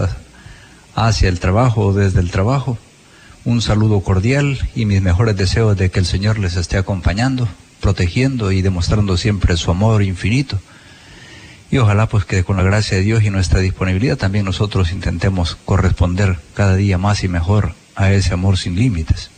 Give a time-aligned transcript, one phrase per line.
[0.94, 2.78] hacia el trabajo o desde el trabajo,
[3.44, 7.48] un saludo cordial y mis mejores deseos de que el Señor les esté acompañando,
[7.80, 10.60] protegiendo y demostrando siempre su amor infinito.
[11.70, 15.56] Y ojalá pues que con la gracia de Dios y nuestra disponibilidad también nosotros intentemos
[15.64, 19.30] corresponder cada día más y mejor a ese amor sin límites.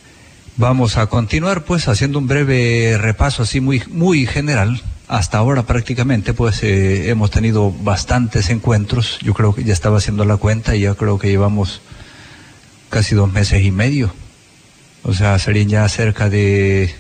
[0.57, 4.81] Vamos a continuar pues haciendo un breve repaso así muy, muy general.
[5.13, 9.19] Hasta ahora prácticamente pues eh, hemos tenido bastantes encuentros.
[9.21, 11.83] Yo creo que ya estaba haciendo la cuenta y ya creo que llevamos
[12.89, 14.11] casi dos meses y medio.
[15.03, 16.95] O sea, serían ya cerca de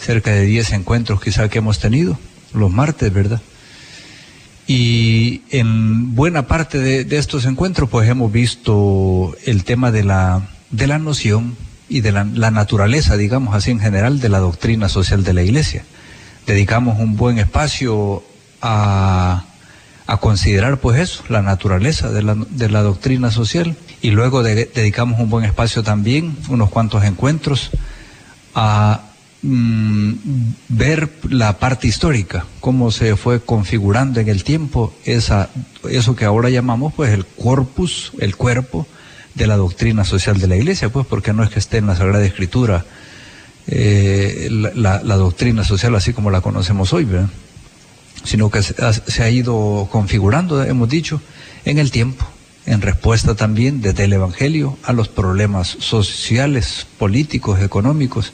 [0.00, 2.18] cerca de 10 encuentros quizá que hemos tenido,
[2.54, 3.42] los martes, ¿verdad?
[4.66, 10.86] Y en buena parte de, estos encuentros pues hemos visto el tema de la, de
[10.86, 11.54] la noción
[11.90, 15.42] y de la, la, naturaleza, digamos así en general, de la doctrina social de la
[15.42, 15.84] Iglesia.
[16.46, 18.22] Dedicamos un buen espacio
[18.62, 19.44] a,
[20.06, 23.76] a considerar pues eso, la naturaleza de la, de la doctrina social.
[24.00, 27.70] Y luego dedicamos un buen espacio también, unos cuantos encuentros,
[28.54, 29.00] a
[29.42, 30.12] mm,
[30.68, 35.50] ver la parte histórica, cómo se fue configurando en el tiempo esa,
[35.90, 38.86] eso que ahora llamamos pues el corpus, el cuerpo
[39.34, 41.96] de la doctrina social de la iglesia, pues porque no es que esté en la
[41.96, 42.84] Sagrada Escritura
[43.68, 47.06] eh, la, doctrina social así como la conocemos hoy,
[48.24, 51.20] sino que se ha ido configurando, hemos dicho,
[51.64, 52.26] en el tiempo
[52.66, 58.32] en respuesta también desde el Evangelio a los problemas sociales, políticos, económicos,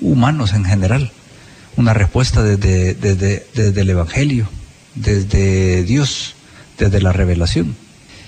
[0.00, 1.10] humanos en general.
[1.76, 4.46] Una respuesta desde, desde, el Evangelio,
[4.94, 6.34] desde Dios,
[6.78, 7.76] desde la revelación.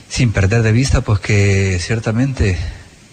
[0.09, 2.57] Sin perder de vista, pues que ciertamente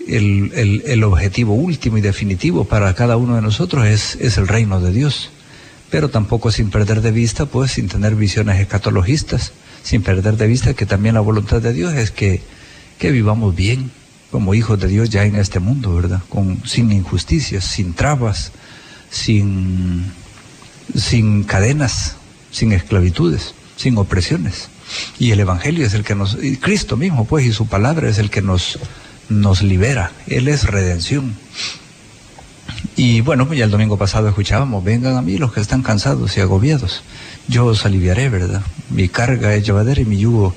[0.08, 4.80] el, el, objetivo último y definitivo para cada uno de nosotros es, es el reino
[4.80, 5.32] de Dios.
[5.90, 9.52] Pero tampoco sin perder de vista, pues sin tener visiones escatologistas
[9.86, 12.42] sin perder de vista que también la voluntad de Dios es que,
[12.98, 13.92] que vivamos bien
[14.32, 16.22] como hijos de Dios ya en este mundo, ¿verdad?
[16.28, 18.52] Con, sin injusticias, sin trabas,
[19.12, 20.12] sin,
[20.96, 22.16] sin cadenas,
[22.50, 24.70] sin esclavitudes, sin opresiones.
[25.20, 28.18] Y el Evangelio es el que nos, y Cristo mismo, pues, y su palabra es
[28.18, 28.80] el que nos,
[29.30, 30.12] nos libera.
[30.28, 31.36] Él es redención.
[32.96, 36.38] Y bueno, pues ya el domingo pasado escuchábamos, vengan a mí los que están cansados
[36.38, 37.04] y agobiados
[37.48, 38.62] yo os aliviaré, ¿verdad?
[38.90, 40.56] Mi carga es llevadera y mi yugo,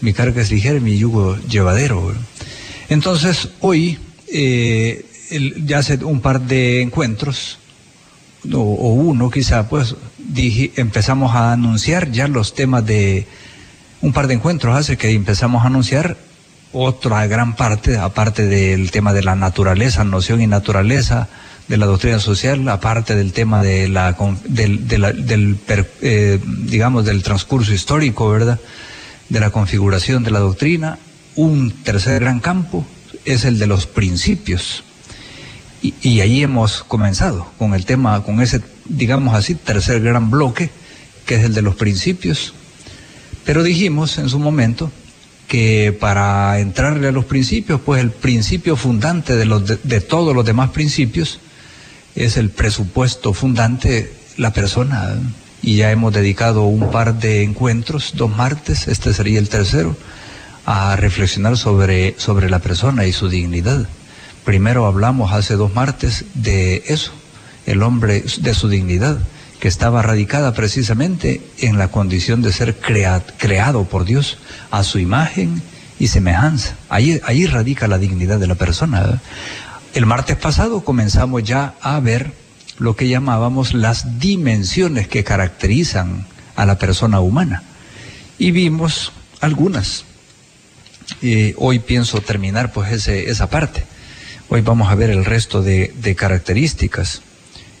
[0.00, 2.14] mi carga es ligera y mi yugo llevadero.
[2.88, 5.04] Entonces, hoy, eh,
[5.64, 7.58] ya hace un par de encuentros,
[8.52, 9.94] o, uno quizá, pues
[10.76, 13.26] empezamos a anunciar ya los temas de,
[14.00, 16.16] un par de encuentros hace que empezamos a anunciar
[16.72, 21.28] otra gran parte, aparte del tema de la naturaleza, noción y naturaleza,
[21.68, 25.58] de la doctrina social, aparte del tema de la, del, del
[26.00, 28.60] eh, digamos, del transcurso histórico, ¿verdad?
[29.28, 30.98] De la configuración de la doctrina.
[31.34, 32.84] Un tercer gran campo
[33.24, 34.84] es el de los principios.
[35.80, 40.70] Y, y ahí hemos comenzado con el tema, con ese, digamos así, tercer gran bloque,
[41.26, 42.54] que es el de los principios.
[43.44, 44.90] Pero dijimos en su momento
[45.48, 50.44] que para entrarle a los principios, pues el principio fundante de, los, de todos los
[50.44, 51.40] demás principios
[52.14, 55.14] es el presupuesto fundante la persona.
[55.62, 59.96] Y ya hemos dedicado un par de encuentros, dos martes, este sería el tercero,
[60.66, 63.88] a reflexionar sobre, sobre la persona y su dignidad.
[64.44, 67.12] Primero hablamos hace dos martes de eso,
[67.66, 69.18] el hombre de su dignidad,
[69.62, 74.38] que estaba radicada precisamente en la condición de ser creado por Dios
[74.72, 75.62] a su imagen
[76.00, 76.74] y semejanza.
[76.88, 79.22] Ahí, ahí radica la dignidad de la persona.
[79.94, 82.32] El martes pasado comenzamos ya a ver
[82.78, 86.26] lo que llamábamos las dimensiones que caracterizan
[86.56, 87.62] a la persona humana.
[88.40, 90.06] Y vimos algunas.
[91.56, 93.84] hoy pienso terminar pues ese, esa parte.
[94.48, 97.22] Hoy vamos a ver el resto de, características.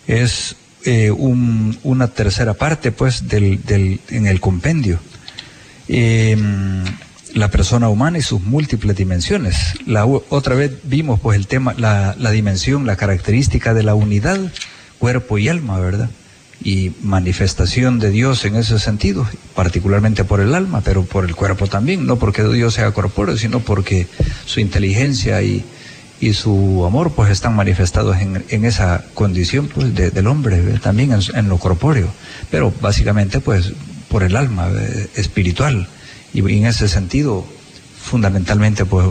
[0.06, 4.98] Es eh, una tercera parte pues del, del, en el compendio.
[5.88, 6.84] Em,
[7.34, 9.56] la persona humana y sus múltiples dimensiones.
[9.86, 14.38] La otra vez vimos pues el tema, la, la dimensión, la característica de la unidad,
[14.98, 16.10] cuerpo y alma, ¿verdad?
[16.64, 21.66] y manifestación de Dios en ese sentido, particularmente por el alma, pero por el cuerpo
[21.66, 24.06] también, no porque Dios sea corpóreo, sino porque
[24.46, 25.64] su inteligencia y,
[26.22, 31.48] y su amor pues están manifestados en, en esa condición pues del hombre, también en,
[31.48, 32.08] lo corpóreo,
[32.50, 33.72] pero básicamente pues
[34.08, 34.70] por el alma
[35.16, 35.88] espiritual
[36.32, 37.44] y en ese sentido
[38.00, 39.08] fundamentalmente pues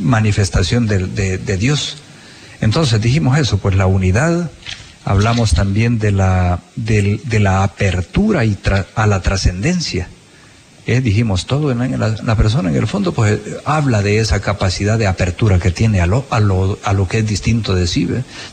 [0.00, 1.98] manifestación de, de Dios.
[2.60, 4.50] Entonces dijimos eso, pues la unidad,
[5.04, 8.58] hablamos también de la, de, la apertura y
[8.94, 10.08] a la trascendencia.
[10.86, 15.06] Eh, dijimos todo en la, persona en el fondo pues habla de esa capacidad de
[15.06, 18.06] apertura que tiene a lo, a lo, a lo que es distinto de sí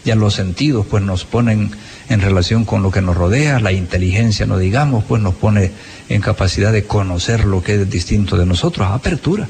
[0.06, 1.72] ya los sentidos pues nos ponen
[2.08, 5.72] en relación con lo que nos rodea la inteligencia no digamos pues nos pone
[6.08, 8.88] en capacidad de conocer lo que es distinto de nosotros.
[8.88, 9.48] Apertura.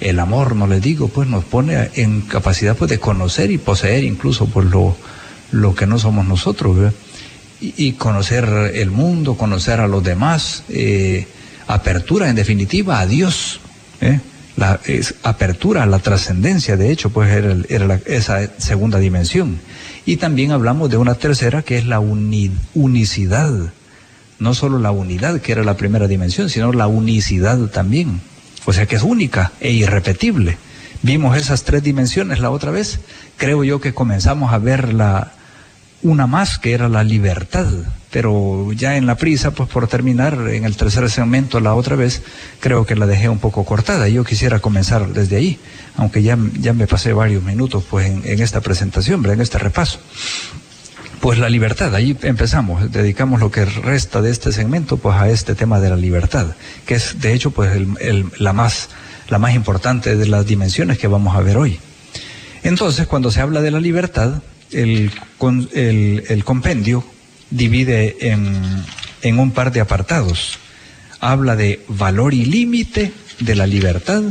[0.00, 4.04] El amor no le digo pues nos pone en capacidad pues de conocer y poseer
[4.04, 4.96] incluso pues lo
[5.52, 6.92] lo que no somos nosotros,
[7.60, 11.26] y, conocer el mundo, conocer a los demás, eh,
[11.66, 13.60] apertura en definitiva a Dios,
[14.00, 14.20] ¿eh?
[14.56, 14.80] la
[15.22, 19.58] apertura a la trascendencia, de hecho, pues era, esa segunda dimensión.
[20.04, 23.72] Y también hablamos de una tercera que es la unicidad,
[24.38, 28.20] no solo la unidad, que era la primera dimensión, sino la unicidad también,
[28.66, 30.58] o sea que es única e irrepetible.
[31.02, 33.00] Vimos esas tres dimensiones la otra vez,
[33.38, 35.32] creo yo que comenzamos a ver la,
[36.02, 37.66] una más que era la libertad,
[38.10, 42.22] pero ya en la prisa, pues por terminar en el tercer segmento la otra vez,
[42.58, 44.08] creo que la dejé un poco cortada.
[44.08, 45.58] Yo quisiera comenzar desde ahí,
[45.96, 50.00] aunque ya, ya me pasé varios minutos pues en, esta presentación, en este repaso.
[51.20, 55.54] Pues la libertad, ahí empezamos, dedicamos lo que resta de este segmento pues a este
[55.54, 56.56] tema de la libertad,
[56.86, 57.78] que es de hecho pues
[58.38, 58.88] la, más,
[59.28, 61.78] la más importante de las dimensiones que vamos a ver hoy.
[62.62, 64.42] Entonces, cuando se habla de la libertad,
[64.72, 65.10] el,
[66.28, 67.04] el, compendio
[67.50, 70.58] divide en, un par de apartados.
[71.20, 74.22] Habla de valor y límite de la libertad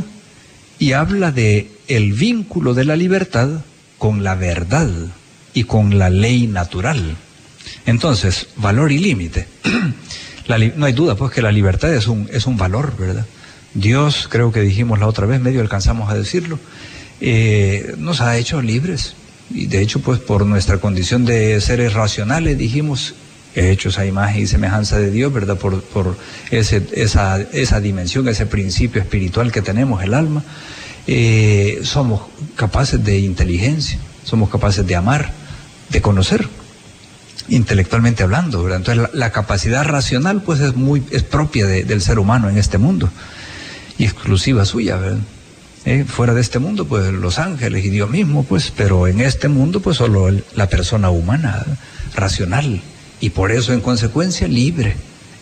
[0.78, 3.48] y habla de el vínculo de la libertad
[3.98, 4.90] con la verdad
[5.54, 7.16] y con la ley natural.
[7.86, 9.46] Entonces, valor y límite.
[10.76, 13.26] no hay duda pues que la libertad es un, es un valor, ¿verdad?
[13.74, 16.58] Dios, creo que dijimos la otra vez, medio alcanzamos a decirlo,
[17.20, 19.14] eh, nos ha hecho libres
[19.50, 23.14] y de hecho pues por nuestra condición de seres racionales dijimos
[23.54, 25.56] hechos a imagen y semejanza de Dios, ¿verdad?
[25.56, 26.16] Por, por
[26.50, 30.44] ese, esa, esa dimensión, ese principio espiritual que tenemos, el alma,
[31.06, 32.22] eh, somos
[32.54, 35.32] capaces de inteligencia, somos capaces de amar,
[35.88, 36.46] de conocer,
[37.48, 38.78] intelectualmente hablando, ¿verdad?
[38.78, 43.10] Entonces la, capacidad racional pues es muy, es propia del ser humano en este mundo
[43.98, 45.18] y exclusiva suya, ¿verdad?
[45.84, 46.04] ¿Eh?
[46.06, 49.80] fuera de este mundo, pues los ángeles y Dios mismo, pues, pero en este mundo,
[49.80, 51.64] pues solo la persona humana,
[52.14, 52.80] racional,
[53.20, 54.96] y por eso en consecuencia libre.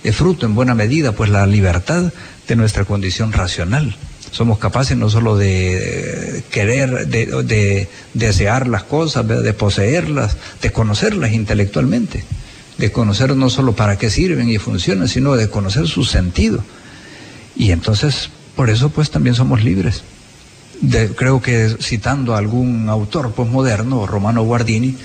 [0.05, 2.13] Es fruto en buena medida, pues la libertad
[2.47, 3.97] de nuestra condición racional.
[4.31, 12.25] Somos capaces no solo de querer, de, desear las cosas, de poseerlas, de conocerlas intelectualmente,
[12.77, 16.63] de conocer no solo para qué sirven y funcionan, sino de conocer su sentido.
[17.57, 20.05] Y entonces, por eso pues también somos libres
[21.17, 24.97] creo que citando a algún autor postmoderno, Romano Guardini,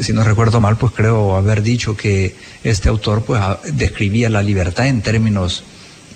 [0.00, 2.34] si no recuerdo mal, pues creo haber dicho que
[2.64, 3.40] este autor pues
[3.72, 5.64] describía la libertad en términos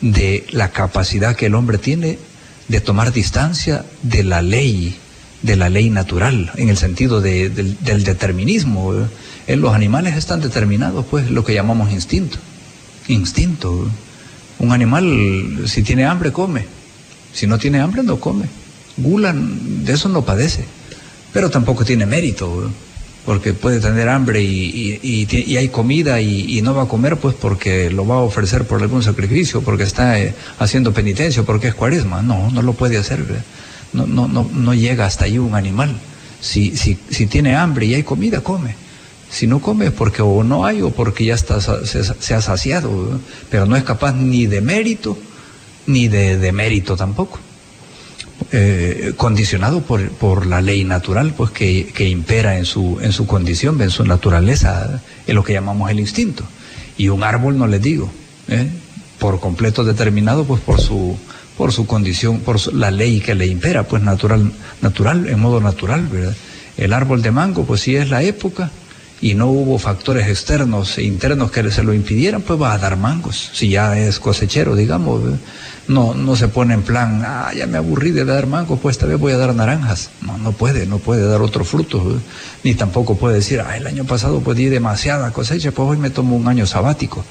[0.00, 2.18] de la capacidad que el hombre tiene
[2.68, 4.96] de tomar distancia de la ley,
[5.42, 8.94] de la ley natural, en el sentido del, determinismo.
[9.46, 12.38] En los animales están determinados, pues, lo que llamamos instinto.
[13.08, 13.88] Instinto.
[14.58, 16.66] Un animal, si tiene hambre, come.
[17.32, 18.46] Si no tiene hambre, no come.
[18.96, 20.64] Gula de eso no padece,
[21.32, 22.70] pero tampoco tiene mérito,
[23.24, 28.06] porque puede tener hambre y, hay comida y, no va a comer pues porque lo
[28.06, 32.22] va a ofrecer por algún sacrificio, porque está eh, haciendo penitencia, porque es cuaresma.
[32.22, 33.24] No, no lo puede hacer.
[33.92, 35.94] No, no, no, no llega hasta ahí un animal.
[36.40, 38.74] Si, si, si tiene hambre y hay comida, come.
[39.30, 43.20] Si no come es porque o no hay o porque ya está, se, ha saciado,
[43.50, 45.16] pero no es capaz ni de mérito
[45.86, 47.38] ni de, de mérito tampoco.
[48.50, 53.26] Eh, condicionado por, por, la ley natural, pues que, que, impera en su, en su
[53.26, 56.44] condición, en su naturaleza, en lo que llamamos el instinto.
[56.96, 58.10] Y un árbol, no les digo,
[58.48, 58.68] ¿eh?
[59.18, 61.16] por completo determinado, pues por su,
[61.56, 66.06] por su condición, por la ley que le impera, pues natural, natural, en modo natural,
[66.08, 66.34] ¿verdad?
[66.76, 68.70] El árbol de mango, pues si es la época
[69.20, 72.96] y no hubo factores externos e internos que se lo impidieran, pues va a dar
[72.96, 75.22] mangos, si ya es cosechero, digamos.
[75.88, 79.06] No, no se pone en plan, ah, ya me aburrí de dar mango, pues esta
[79.06, 80.10] vez voy a dar naranjas.
[80.20, 82.20] No, no puede, no puede dar otro fruto.
[82.62, 86.10] Ni tampoco puede decir, ah, el año pasado pues di demasiada cosecha, pues hoy me
[86.10, 87.24] tomo un año sabático.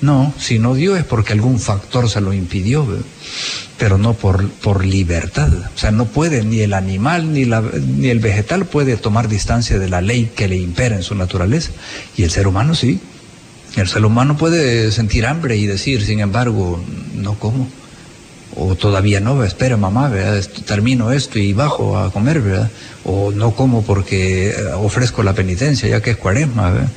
[0.00, 2.86] No, si no dio es porque algún factor se lo impidió,
[3.78, 5.52] pero no por, por libertad.
[5.52, 9.78] O sea, no puede, ni el animal ni, la, ni el vegetal puede tomar distancia
[9.78, 11.72] de la ley que le impera en su naturaleza.
[12.16, 13.00] Y el ser humano sí.
[13.76, 16.82] El ser humano puede sentir hambre y decir, sin embargo,
[17.14, 17.68] no como
[18.58, 20.44] o todavía no, espera mamá, ¿verdad?
[20.66, 22.70] termino esto y bajo a comer, ¿verdad?
[23.04, 26.90] O no como porque eh, ofrezco la penitencia ya que es cuaresma.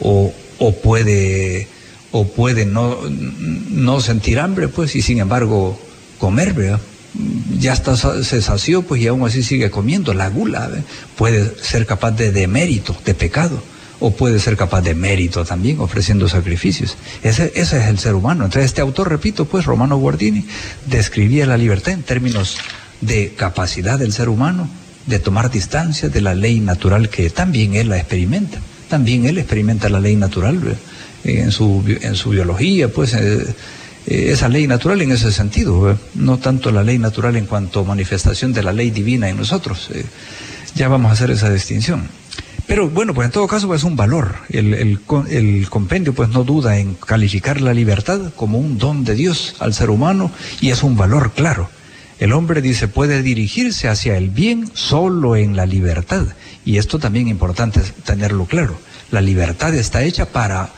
[0.00, 1.68] O, o puede,
[2.12, 5.78] o puede no, no sentir hambre, pues, y sin embargo
[6.18, 6.80] comer, ¿verdad?
[7.58, 10.14] Ya está, se sació, pues, y aún así sigue comiendo.
[10.14, 10.70] La gula
[11.16, 13.62] puede ser capaz de demérito, de pecado
[14.02, 16.96] o puede ser capaz de mérito también, ofreciendo sacrificios.
[17.22, 18.44] Ese, ese es el ser humano.
[18.44, 20.44] Entonces este autor, repito, pues Romano Guardini,
[20.86, 22.58] describía la libertad en términos
[23.00, 24.68] de capacidad del ser humano
[25.06, 28.58] de tomar distancia de la ley natural que también él la experimenta.
[28.88, 30.76] También él experimenta la ley natural
[31.24, 33.54] en su, en su biología, pues eh,
[34.06, 38.52] eh, esa ley natural en ese sentido, no tanto la ley natural en cuanto manifestación
[38.52, 39.90] de la ley divina en nosotros.
[39.94, 40.04] Eh,
[40.74, 42.08] ya vamos a hacer esa distinción.
[42.72, 44.34] Pero bueno, pues en todo caso pues, es un valor.
[44.48, 49.56] El, el, compendio pues no duda en calificar la libertad como un don de Dios
[49.58, 51.68] al ser humano y es un valor claro.
[52.18, 56.28] El hombre dice puede dirigirse hacia el bien solo en la libertad.
[56.64, 58.78] Y esto también es importante tenerlo claro.
[59.10, 60.70] La libertad está hecha para,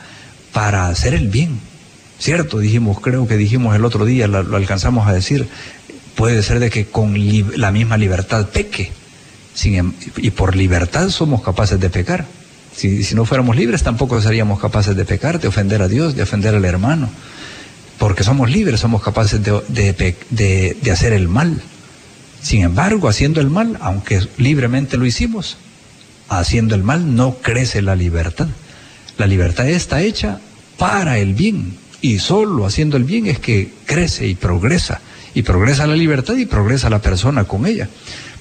[0.51, 1.61] para hacer el bien.
[2.19, 5.47] Cierto, dijimos, creo que dijimos el otro día, lo, lo alcanzamos a decir,
[6.15, 7.15] puede ser de que con
[7.55, 8.91] la misma libertad peque
[9.63, 12.25] Em, y por libertad somos capaces de pecar.
[12.75, 16.55] Si, no fuéramos libres tampoco seríamos capaces de pecar, de ofender a Dios, de ofender
[16.55, 17.09] al hermano.
[17.97, 21.61] Porque somos libres, somos capaces de, de, de, hacer el mal.
[22.41, 25.57] Sin embargo, haciendo el mal, aunque libremente lo hicimos,
[26.27, 28.47] haciendo el mal no crece la libertad.
[29.17, 30.41] La libertad está hecha
[30.77, 31.77] para el bien.
[32.01, 34.99] Y solo haciendo el bien es que crece y progresa.
[35.33, 37.89] Y progresa la libertad y progresa la persona con ella.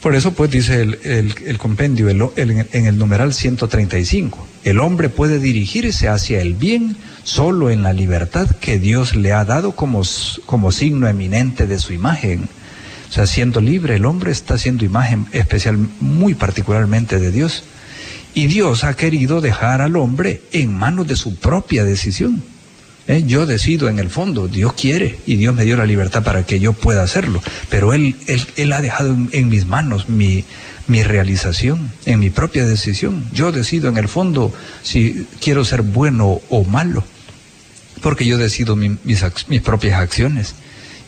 [0.05, 6.43] Por eso, pues, dice el, compendio en el numeral 135, el hombre puede dirigirse hacia
[6.43, 10.03] el bien solo en la libertad que Dios le ha dado como,
[10.45, 12.51] como signo eminente de su imagen.
[13.09, 17.65] O sea, siendo libre, el hombre está siendo imagen especial, muy particularmente de Dios.
[18.35, 22.43] Y Dios ha querido dejar al hombre en manos de su propia decisión.
[23.07, 23.25] ¿Eh?
[23.27, 26.59] Yo decido en el fondo, Dios quiere y Dios me dio la libertad para que
[26.59, 28.17] yo pueda hacerlo, pero Él,
[28.57, 30.45] él, ha dejado en, mis manos mi,
[30.87, 33.27] mi, realización, en mi propia decisión.
[33.33, 37.05] Yo decido en el fondo si quiero ser bueno o malo,
[38.01, 40.55] porque yo decido mis, mis, propias acciones.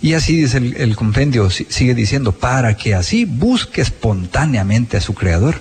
[0.02, 5.14] Y así dice el, el compendio, sigue diciendo, para que así busque espontáneamente a su
[5.14, 5.56] Creador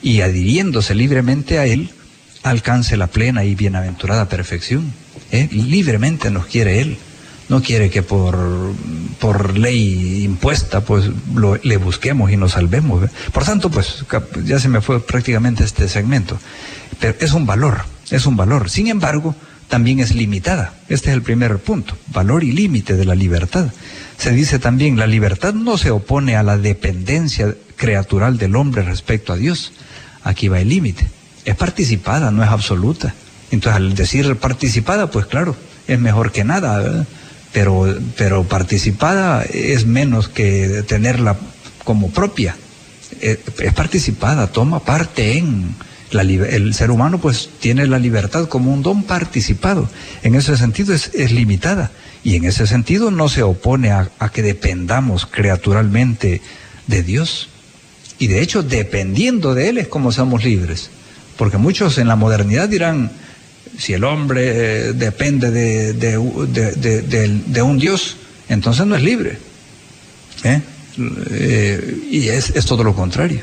[0.00, 1.90] y adhiriéndose libremente a Él,
[2.44, 4.92] alcance la plena y bienaventurada perfección.
[5.30, 5.48] ¿Eh?
[5.50, 6.98] libremente nos quiere Él.
[7.48, 8.38] No quiere que por,
[9.20, 13.10] por ley impuesta pues lo, le busquemos y nos salvemos.
[13.32, 14.04] Por tanto, pues
[14.44, 16.38] ya se me fue prácticamente este segmento.
[17.00, 18.70] Pero es un valor, es un valor.
[18.70, 19.34] Sin embargo,
[19.68, 20.74] también es limitada.
[20.88, 23.72] Este es el primer punto, valor y límite de la libertad.
[24.16, 29.32] Se dice también, la libertad no se opone a la dependencia creatural del hombre respecto
[29.32, 29.72] a Dios.
[30.22, 31.08] Aquí va el límite.
[31.44, 33.14] Es participada, no es absoluta.
[33.54, 35.56] Entonces, al decir participada, pues claro,
[35.86, 37.06] es mejor que nada,
[37.52, 41.36] pero, pero participada es menos que tenerla
[41.84, 42.56] como propia.
[43.20, 43.38] Es,
[43.74, 45.74] participada, toma parte en.
[46.10, 49.88] La, el ser humano pues tiene la libertad como un don participado.
[50.22, 51.90] En ese sentido es, es limitada
[52.22, 56.40] y en ese sentido no se opone a, a que dependamos creaturalmente
[56.86, 57.48] de Dios.
[58.18, 60.90] Y de hecho, dependiendo de Él es como somos libres.
[61.36, 63.10] Porque muchos en la modernidad dirán,
[63.78, 66.18] si el hombre eh, depende de,
[67.62, 68.16] un Dios,
[68.48, 69.38] entonces no es libre.
[70.44, 70.60] ¿eh?
[71.30, 73.40] Eh, y es, es, todo lo contrario.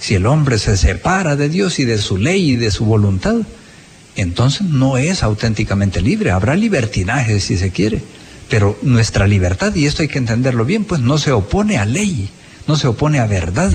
[0.00, 3.36] Si el hombre se separa de Dios y de su ley y de su voluntad,
[4.16, 6.30] entonces no es auténticamente libre.
[6.30, 8.02] Habrá libertinaje si se quiere,
[8.48, 12.28] pero nuestra libertad, y esto hay que entenderlo bien, pues no se opone a ley,
[12.66, 13.72] no se opone a verdad,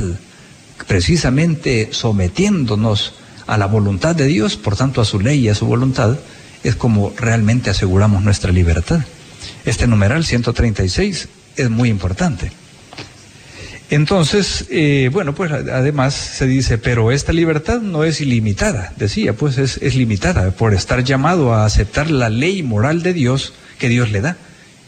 [0.87, 3.13] precisamente sometiéndonos
[3.47, 6.17] a la voluntad de Dios, por tanto a su ley y a su voluntad,
[6.63, 9.01] es como realmente aseguramos nuestra libertad.
[9.65, 12.51] Este numeral 136 es muy importante.
[13.89, 19.59] Entonces, eh, bueno, pues además se dice, pero esta libertad no es ilimitada, decía, pues
[19.59, 24.21] es, limitada por estar llamado a aceptar la ley moral de Dios que Dios le
[24.21, 24.37] da.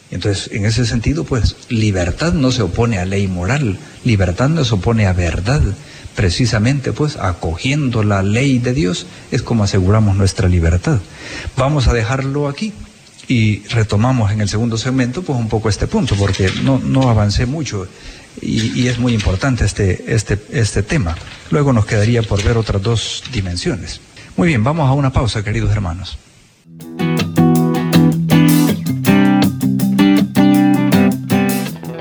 [0.10, 4.74] Entonces, en ese sentido, pues libertad no se opone a ley moral, libertad no se
[4.74, 5.62] opone a verdad.
[6.18, 10.98] Precisamente, pues, acogiendo la ley de Dios es como aseguramos nuestra libertad.
[11.56, 12.74] Vamos a dejarlo aquí
[13.28, 17.46] y retomamos en el segundo segmento, pues, un poco este punto, porque no, no avancé
[17.46, 17.88] mucho
[18.42, 21.16] y, es muy importante este, este, este tema.
[21.52, 24.02] Luego nos quedaría por ver otras dos dimensiones.
[24.38, 26.18] Muy bien, vamos a una pausa, queridos hermanos.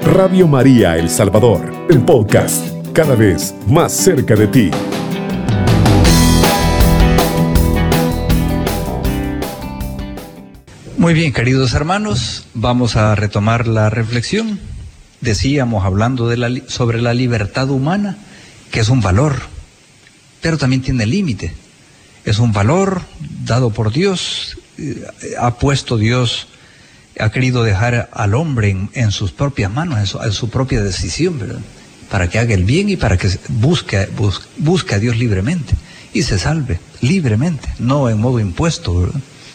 [0.00, 4.70] Radio María El Salvador, el podcast, cada vez más cerca de ti.
[10.96, 14.58] Muy bien, queridos hermanos, vamos a retomar la reflexión.
[15.20, 18.16] Decíamos, hablando de la, sobre la libertad humana,
[18.70, 19.42] que es un valor,
[20.40, 21.52] pero también tiene límite.
[22.24, 23.02] Es un valor
[23.44, 25.04] dado por Dios, eh,
[25.38, 26.48] ha puesto Dios
[27.18, 31.38] ha querido dejar al hombre en, sus propias manos, en su, en su, propia decisión,
[31.38, 31.60] ¿verdad?
[32.10, 34.08] Para que haga el bien y para que busque,
[34.58, 35.74] busque a Dios libremente
[36.12, 39.12] y se salve libremente, no en modo impuesto.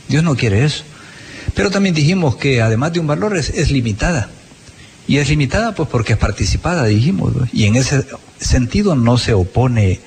[0.07, 0.83] Dios no quiere eso.
[1.53, 4.29] Pero también dijimos que además de un valor es, es limitada.
[5.07, 7.33] Y es limitada pues porque es participada, dijimos.
[7.51, 8.05] Y en ese
[8.39, 9.99] sentido no se opone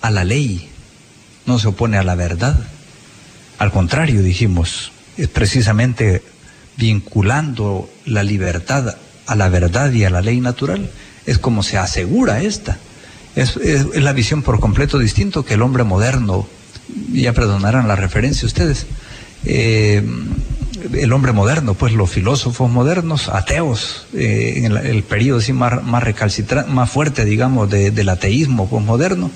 [0.00, 0.68] a la ley,
[1.46, 2.58] no se opone a la verdad.
[3.58, 6.22] Al contrario, dijimos, es precisamente
[6.76, 10.90] vinculando la libertad a la verdad y a la ley natural,
[11.26, 12.78] es como se asegura esta.
[13.34, 16.46] Es, es, la visión por completo distinto que el hombre moderno,
[17.12, 18.86] ya perdonarán la referencia ustedes,
[19.44, 20.02] eh,
[20.92, 25.82] el hombre moderno, pues los filósofos modernos, ateos, eh, en el, el, periodo así más,
[25.84, 26.04] más
[26.68, 29.30] más fuerte, digamos, de, del ateísmo posmoderno,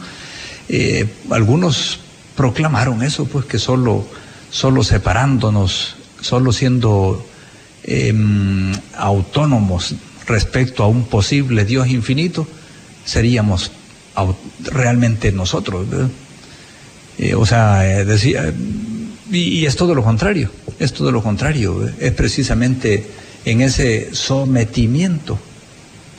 [0.69, 2.01] eh, algunos
[2.37, 4.05] proclamaron eso, pues que solo,
[4.51, 7.25] solo separándonos, solo siendo
[7.85, 8.13] eh,
[8.97, 9.95] autónomos
[10.27, 12.47] respecto a un posible Dios infinito,
[13.05, 13.71] seríamos
[14.63, 15.87] realmente nosotros.
[17.19, 18.53] Eh, o sea, eh, decía,
[19.31, 23.07] y, es todo lo contrario, es todo lo contrario, es precisamente
[23.45, 25.39] en ese sometimiento,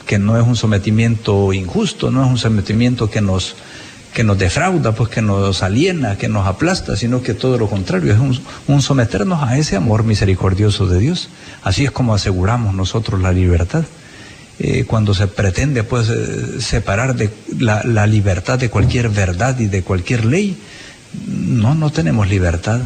[0.06, 3.56] que no es un sometimiento injusto, no es un sometimiento que nos
[4.12, 8.12] que nos defrauda, pues que nos aliena, que nos aplasta, sino que todo lo contrario,
[8.12, 8.18] es
[8.66, 11.28] un, someternos a ese amor misericordioso de Dios.
[11.62, 13.84] Así es como aseguramos nosotros la libertad.
[14.60, 19.82] Eh, cuando se pretende pues eh, separar de la, libertad de cualquier verdad y de
[19.82, 20.56] cualquier ley,
[21.26, 22.80] no, no tenemos libertad.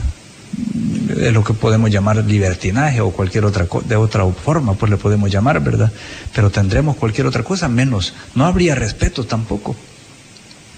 [1.19, 5.31] Es lo que podemos llamar libertinaje o cualquier otra de otra forma, pues le podemos
[5.31, 5.91] llamar, ¿verdad?
[6.35, 8.15] Pero tendremos cualquier otra cosa menos.
[8.35, 9.77] No habría respeto tampoco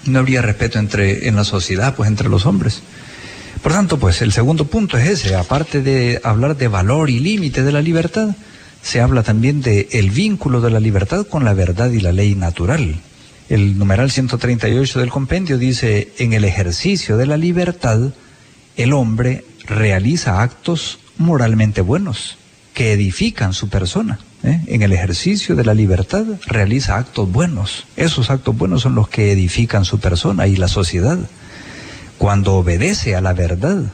[0.07, 2.83] no habría respeto entre, en la sociedad, pues entre los hombres.
[3.62, 7.62] Por tanto, pues el segundo punto es ese, aparte de hablar de valor y límite
[7.62, 8.28] de la libertad,
[8.85, 12.35] se habla también de el vínculo de la libertad con la verdad y la ley
[12.35, 12.97] natural.
[13.49, 18.12] El numeral 138 del compendio dice, en el ejercicio de la libertad,
[18.77, 22.37] el hombre realiza actos moralmente buenos
[22.75, 24.18] que edifican su persona.
[24.42, 24.61] ¿eh?
[24.66, 27.87] En el ejercicio de la libertad realiza actos buenos.
[27.97, 31.18] Esos actos buenos son los que edifican su persona y la sociedad.
[32.18, 33.85] Cuando obedece a la verdad,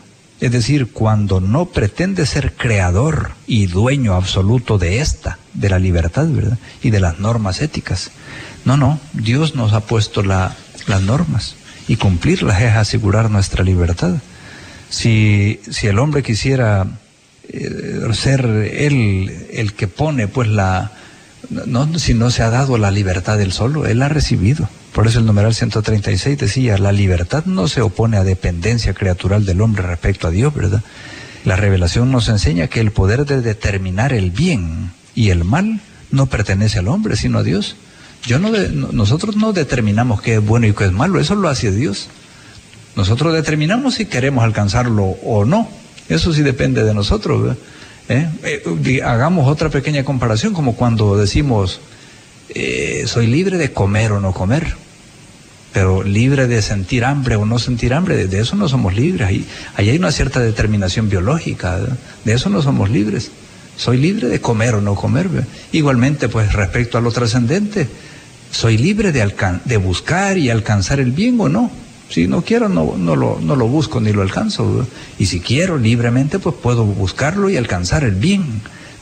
[0.41, 6.27] es decir, cuando no pretende ser creador y dueño absoluto de esta, de la libertad,
[6.29, 6.59] ¿verdad?
[6.83, 8.11] Y de las normas éticas.
[8.65, 11.57] No, no, Dios nos ha puesto la, las normas
[11.89, 14.15] y cumplirlas es asegurar nuestra libertad.
[14.89, 16.87] Si, si el hombre quisiera
[17.49, 20.93] eh, ser él el que pone pues la
[21.49, 25.19] no si no se ha dado la libertad del solo él ha recibido por eso
[25.19, 30.29] el numeral 136 decía la libertad no se opone a dependencia creatural del hombre respecto
[30.29, 30.83] a Dios verdad
[31.45, 36.27] la revelación nos enseña que el poder de determinar el bien y el mal no
[36.27, 37.77] pertenece al hombre sino a Dios
[38.27, 38.51] yo no
[38.93, 42.09] nosotros no determinamos qué es bueno y qué es malo eso lo hace Dios
[42.97, 45.69] nosotros determinamos si queremos alcanzarlo o no
[46.11, 47.57] eso sí depende de nosotros.
[48.09, 48.29] ¿Eh?
[48.43, 51.81] Eh, hagamos otra pequeña comparación, como cuando decimos,
[52.55, 54.75] eh, soy libre de comer o no comer,
[55.73, 59.29] pero libre de sentir hambre o no sentir hambre, de eso no somos libres.
[59.29, 61.99] Ahí, hay una cierta determinación biológica, ¿verdad?
[62.25, 63.31] de eso no somos libres.
[63.77, 65.29] Soy libre de comer o no comer.
[65.73, 67.89] Igualmente, pues respecto a lo trascendente,
[68.51, 69.33] soy libre de,
[69.65, 71.71] de buscar y alcanzar el bien o no.
[72.11, 74.87] Si no quiero, no, lo, no lo busco ni lo alcanzo.
[75.19, 78.61] Y si quiero libremente, pues puedo buscarlo y alcanzar el bien.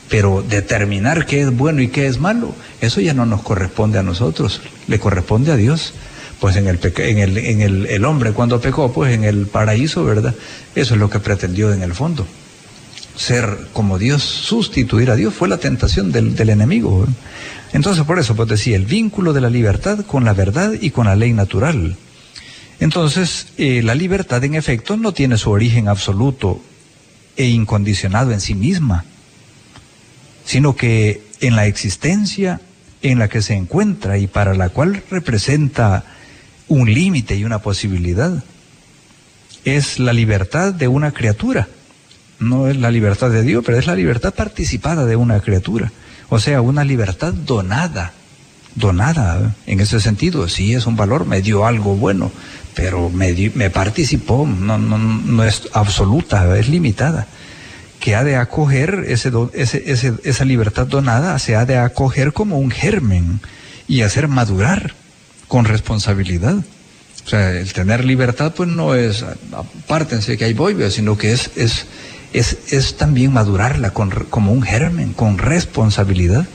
[0.08, 4.02] Pero determinar qué es bueno y qué es malo, eso ya no nos corresponde a
[4.02, 5.92] nosotros, le corresponde a Dios.
[6.40, 10.36] Pues en el, en el, en el, hombre cuando pecó, pues en el paraíso, ¿verdad?
[10.76, 12.26] Eso es lo que pretendió en el fondo.
[13.16, 17.08] ser como Dios, sustituir a Dios, fue la tentación del, del enemigo.
[17.72, 21.06] Entonces, por eso, pues decía, el vínculo de la libertad con la verdad y con
[21.06, 21.96] la ley natural.
[22.80, 26.60] Entonces, eh, la libertad en efecto no tiene su origen absoluto
[27.36, 29.04] e incondicionado en sí misma,
[30.48, 32.62] sino que en la existencia
[33.02, 36.04] en la que se encuentra y para la cual representa
[36.68, 38.42] un límite y una posibilidad.
[39.66, 41.68] Es la libertad de una criatura.
[42.38, 45.92] No es la libertad de Dios, pero es la libertad participada de una criatura.
[46.30, 48.14] O sea, una libertad donada.
[48.74, 52.30] Donada, en ese sentido, sí es un valor, me dio algo bueno,
[52.74, 57.26] pero me, me participó, no, no, no es absoluta, es limitada
[58.00, 63.40] que ha de acoger ese, esa libertad donada, se ha de acoger como un germen
[63.88, 64.94] y hacer madurar
[65.48, 66.56] con responsabilidad.
[67.24, 71.50] O sea, el tener libertad pues no es, apártense que ahí voy, sino que es,
[71.56, 71.86] es,
[72.32, 76.46] es, es también madurarla con, como un germen, con responsabilidad.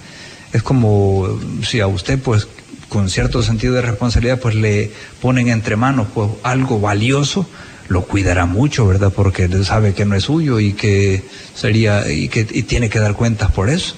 [0.53, 2.47] Es como si a usted pues
[2.89, 7.49] con cierto sentido de responsabilidad pues le ponen entre manos pues algo valioso,
[7.87, 9.11] lo cuidará mucho, ¿verdad?
[9.13, 12.99] Porque él sabe que no es suyo y que sería y que y tiene que
[12.99, 13.95] dar cuentas por eso,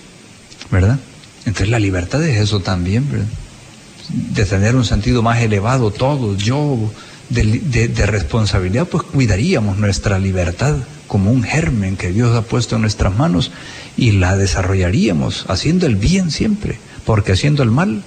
[0.71, 0.99] ¿verdad?
[1.45, 3.27] Entonces la libertad es eso también, ¿verdad?
[4.09, 6.91] De tener un sentido más elevado todos, yo
[7.29, 10.75] de, responsabilidad, pues cuidaríamos nuestra libertad
[11.07, 13.51] como un germen que Dios ha puesto en nuestras manos
[13.97, 18.03] y la desarrollaríamos haciendo el bien siempre, porque haciendo el mal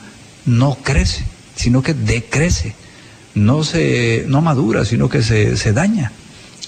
[0.46, 1.24] no crece,
[1.56, 2.74] sino que decrece
[3.34, 6.12] no se no madura, sino que se, se daña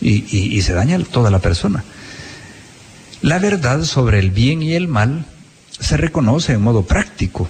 [0.00, 1.84] y, y, se daña toda la persona.
[3.22, 5.26] La verdad sobre el bien y el mal
[5.78, 7.48] se reconoce en modo práctico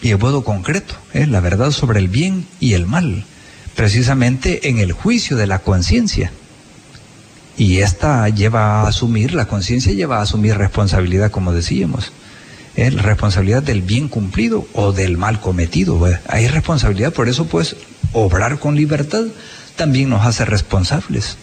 [0.00, 1.26] y en modo concreto, ¿eh?
[1.26, 3.24] la verdad sobre el bien y el mal,
[3.76, 6.32] precisamente en el juicio de la conciencia.
[7.58, 12.12] Y esta lleva a asumir, la conciencia lleva a asumir responsabilidad, como decíamos.
[12.76, 12.90] ¿eh?
[12.90, 16.00] responsabilidad del bien cumplido o del mal cometido.
[16.28, 17.76] Hay responsabilidad, por eso pues
[18.12, 19.24] obrar con libertad
[19.76, 21.36] también nos hace responsables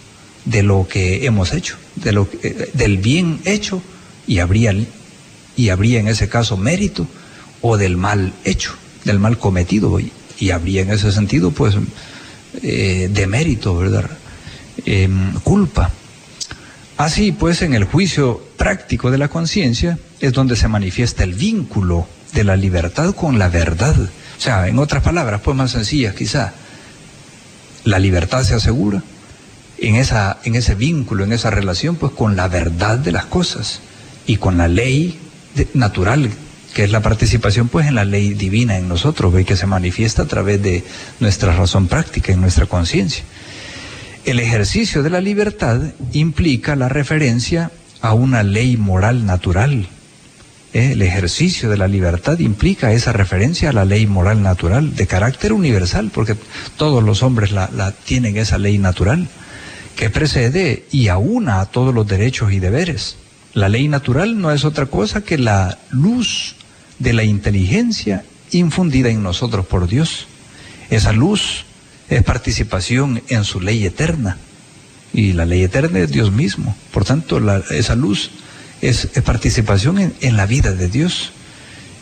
[0.45, 3.81] de lo que hemos hecho, de lo eh, del bien hecho
[4.25, 4.73] y habría
[5.55, 7.07] y habría en ese caso mérito
[7.61, 10.11] o del mal hecho, del mal cometido y,
[10.51, 11.73] habría en ese sentido pues
[12.61, 14.07] eh, de mérito, ¿verdad?
[14.85, 15.91] Em, culpa.
[16.95, 22.07] Así pues en el juicio práctico de la conciencia es donde se manifiesta el vínculo
[22.33, 23.95] de la libertad con la verdad.
[24.37, 26.53] O sea, en otras palabras, pues más sencillas quizá,
[27.83, 29.01] la libertad se asegura
[29.77, 33.81] en, esa, en ese vínculo, en esa relación, pues con la verdad de las cosas
[34.25, 35.19] y con la ley
[35.73, 36.29] natural,
[36.73, 39.45] que es la participación pues en la ley divina en nosotros, ¿ve?
[39.45, 40.83] que se manifiesta a través de
[41.19, 43.23] nuestra razón práctica, en nuestra conciencia.
[44.25, 45.79] El ejercicio de la libertad
[46.11, 47.71] implica la referencia
[48.01, 49.87] a una ley moral natural.
[50.77, 55.51] El ejercicio de la libertad implica esa referencia a la ley moral natural de carácter
[55.51, 56.35] universal, porque
[56.77, 59.27] todos los hombres la, tienen esa ley natural
[59.95, 63.15] que precede y aúna a todos los derechos y deberes.
[63.55, 66.55] La ley natural no es otra cosa que la luz
[66.99, 70.27] de la inteligencia infundida en nosotros por Dios.
[70.91, 71.65] Esa luz
[72.07, 74.37] es participación en su ley eterna.
[75.11, 76.77] Y la ley eterna es Dios mismo.
[76.93, 78.29] Por tanto, esa luz
[78.81, 81.31] es, participación en, la vida de Dios.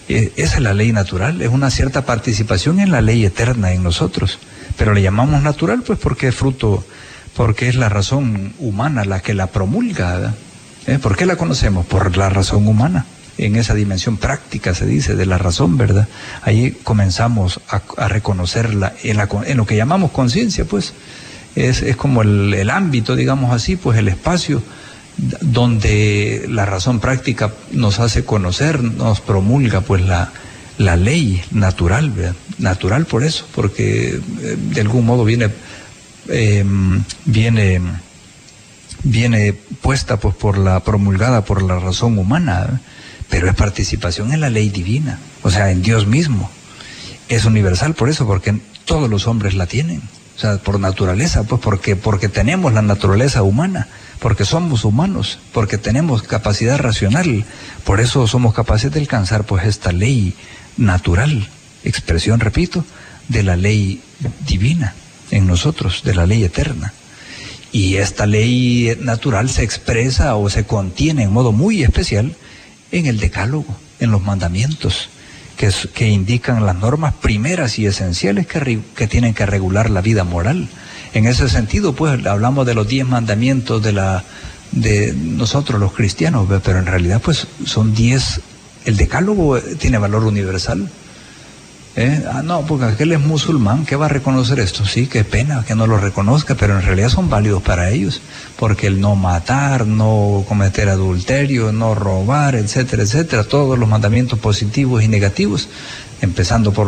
[0.08, 3.84] Eh, esa es la ley natural, es una cierta participación en la ley eterna en
[3.84, 4.40] nosotros.
[4.78, 6.86] Pero le llamamos natural pues porque es fruto,
[7.36, 10.34] porque es la razón humana la que la promulga.
[10.88, 11.00] ¿Eh?
[11.00, 11.86] ¿Por qué la conocemos?
[11.86, 13.06] Por la razón humana.
[13.38, 16.08] En esa dimensión práctica se dice de la razón, ¿verdad?
[16.44, 20.94] Ahí comenzamos a, reconocerla en, la, en lo que llamamos conciencia, pues.
[21.56, 24.62] Es, es como el, el ámbito, digamos así, pues el espacio
[25.18, 30.32] donde la razón práctica nos hace conocer, nos promulga pues la,
[30.78, 35.50] la ley natural, natural por eso, porque eh, de algún modo viene,
[36.28, 37.82] em, viene,
[39.04, 42.82] viene puesta pues por la promulgada por la razón humana,
[43.30, 46.50] pero es participación en la ley divina, o sea, en Dios mismo.
[47.28, 50.02] Es universal por eso, porque todos los hombres la tienen,
[50.36, 53.88] o sea, por naturaleza, pues porque, porque tenemos la naturaleza humana
[54.20, 57.46] porque somos humanos, porque tenemos capacidad racional,
[57.84, 60.34] por eso somos capaces de alcanzar pues esta ley
[60.78, 61.48] natural,
[61.84, 62.86] expresión, repito,
[63.28, 64.02] de la ley
[64.48, 64.96] divina
[65.32, 66.94] en nosotros, de la ley eterna.
[67.72, 72.36] Y esta ley natural se expresa o se contiene en modo muy especial
[72.92, 75.10] en el decálogo, en los mandamientos,
[75.58, 80.70] que, indican las normas primeras y esenciales que, que tienen que regular la vida moral
[81.16, 84.26] en ese sentido, pues hablamos de los diez mandamientos de la,
[84.74, 88.42] de nosotros los cristianos, pero en realidad pues son diez,
[88.84, 90.90] el decálogo tiene valor universal.
[91.98, 92.26] ¿Eh?
[92.30, 94.86] Ah, no, porque aquel es musulmán, ¿qué va a reconocer esto?
[94.86, 98.22] Sí, qué pena que no lo reconozca, pero en realidad son válidos para ellos,
[98.58, 105.04] porque el no matar, no cometer adulterio, no robar, etcétera, etcétera, todos los mandamientos positivos
[105.04, 105.70] y negativos,
[106.20, 106.88] empezando por,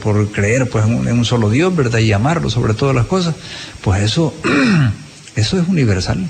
[0.00, 2.00] por, creer pues, en un, en un, solo Dios, ¿verdad?
[2.00, 3.34] Y amarlo sobre todas las cosas,
[3.82, 4.34] pues eso,
[5.34, 6.26] eso es universal,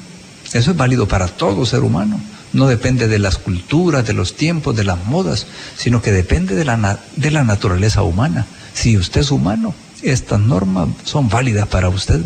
[0.53, 2.21] eso es válido para todo ser humano
[2.53, 6.65] no depende de las culturas, de los tiempos, de las modas, sino que depende de
[6.65, 8.47] la, de la naturaleza humana.
[8.75, 12.21] Si usted es humano, estas normas son válidas para usted,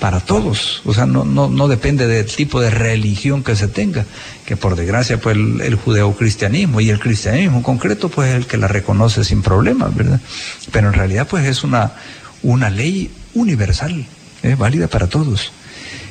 [0.00, 0.82] para todos.
[0.84, 4.04] O sea, no, no, no depende del tipo de religión que se tenga,
[4.46, 8.46] que por desgracia, pues el, el judeocristianismo y el cristianismo en concreto, pues es el
[8.46, 10.20] que la reconoce sin problemas, ¿verdad?
[10.70, 11.92] Pero en realidad, pues es una,
[12.42, 14.06] una ley universal,
[14.42, 15.52] es válida para todos.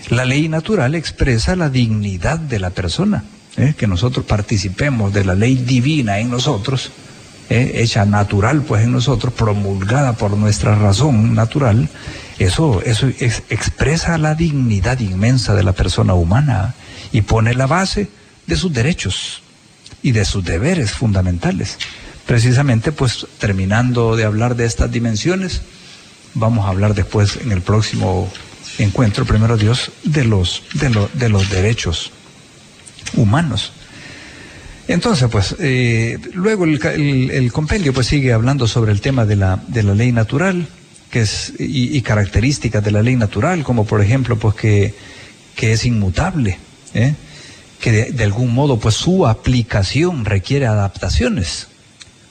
[0.09, 3.23] La ley natural expresa la dignidad de la persona
[3.57, 3.73] ¿eh?
[3.77, 6.91] que nosotros participemos de la ley divina en nosotros,
[7.49, 7.73] ¿eh?
[7.75, 11.89] hecha natural pues en nosotros, promulgada por nuestra razón natural,
[12.39, 16.73] eso, eso expresa la dignidad inmensa de la persona humana
[17.11, 18.09] y pone la base
[18.47, 19.43] de sus derechos
[20.01, 21.77] y de sus deberes fundamentales.
[22.25, 25.61] Precisamente pues terminando de hablar de estas dimensiones,
[26.33, 28.31] vamos a hablar después en el próximo
[28.77, 32.11] encuentro, primero Dios, de los, de, de los derechos
[33.15, 33.73] humanos.
[34.87, 39.83] Entonces, pues, eh, luego el, compendio pues sigue hablando sobre el tema de la, de
[39.83, 40.67] la ley natural,
[41.09, 44.93] que es, y, características de la ley natural, como por ejemplo, pues que,
[45.55, 46.57] que es inmutable,
[46.93, 47.13] ¿eh?
[47.79, 51.67] que de, de, algún modo, pues su aplicación requiere adaptaciones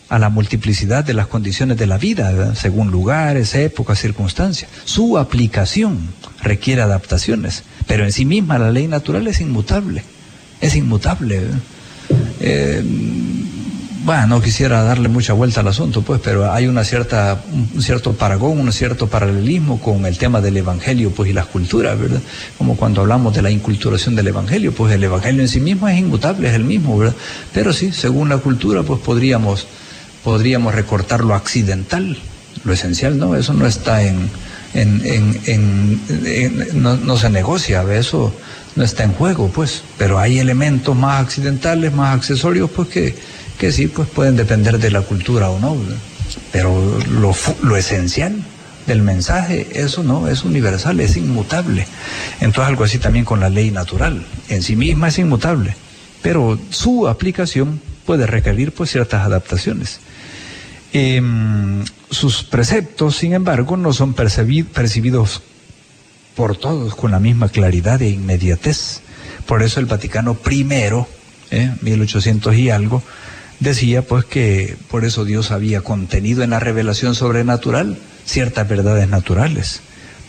[0.09, 4.71] a la multiplicidad de las condiciones de la vida, según lugares, épocas, circunstancias.
[4.85, 6.13] Su aplicación
[6.43, 10.03] requiere adaptaciones, pero en sí misma la ley natural es inmutable
[10.61, 11.43] es inmutable.
[12.41, 12.83] Eh,
[14.03, 18.15] bueno, no quisiera darle mucha vuelta al asunto, pues, pero hay una cierta, un cierto
[18.15, 22.21] paragón, un cierto paralelismo con el tema del evangelio, pues, y las culturas, ¿verdad?
[22.57, 25.99] Como cuando hablamos de la inculturación del evangelio, pues el evangelio en sí mismo es
[25.99, 27.15] inmutable, es el mismo, ¿verdad?
[27.53, 29.67] Pero sí, según la cultura, pues podríamos,
[30.25, 32.17] podríamos recortar lo accidental,
[32.65, 33.37] lo esencial, ¿no?
[33.37, 34.31] Eso no está en,
[34.73, 36.01] en, en,
[36.83, 38.33] no, no, se negocia, eso
[38.77, 43.15] no está en juego, pues, pero hay elementos más accidentales, más accesorios, pues que,
[43.59, 45.77] que sí, pues pueden depender de la cultura o no,
[46.53, 48.45] pero lo, lo esencial
[48.87, 51.87] del mensaje, eso no, es universal, es inmutable.
[52.41, 55.75] Entonces algo así también con la ley natural, en sí misma es inmutable,
[56.23, 60.01] pero su aplicación puede requerir pues ciertas adaptaciones.
[60.93, 61.23] Eh,
[62.11, 65.43] sus preceptos, sin embargo, no son percibidos
[66.41, 69.03] por todos con la misma claridad e inmediatez.
[69.45, 71.07] Por eso el Vaticano primero,
[71.51, 71.75] ¿eh?
[71.83, 73.03] 1800 y algo,
[73.59, 79.83] decía pues que por eso Dios había contenido en la revelación sobrenatural ciertas verdades naturales,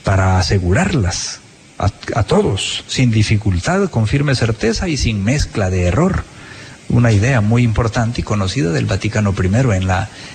[0.03, 1.39] para asegurarlas
[1.77, 6.25] a, todos, sin dificultad, con firme certeza y sin mezcla de error
[6.89, 9.47] una idea muy importante y conocida del Vaticano I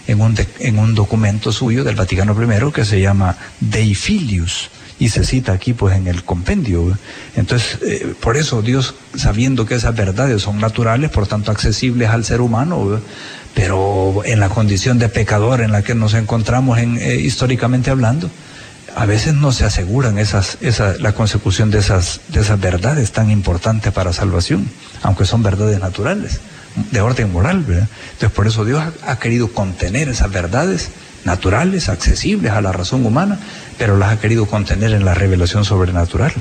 [0.07, 5.11] en, un, en un documento suyo del Vaticano I que se llama Dei Filius, y
[5.11, 6.97] se cita aquí pues en el compendio.
[7.37, 12.25] Entonces, eh, por eso Dios, sabiendo que esas verdades son naturales, por tanto accesibles al
[12.25, 13.01] ser humano,
[13.55, 18.31] pero en la condición de pecador en la que nos encontramos en, eh, históricamente hablando,
[18.95, 23.31] a veces no se aseguran esas, esa, la consecución de esas, de esas verdades tan
[23.31, 24.69] importantes para salvación,
[25.03, 26.41] aunque son verdades naturales,
[26.91, 27.59] de orden moral.
[27.69, 30.89] Entonces por eso Dios ha querido contener esas verdades
[31.27, 33.39] naturales, accesibles a la razón humana,
[33.79, 36.33] pero las ha querido contener en la revelación sobrenatural.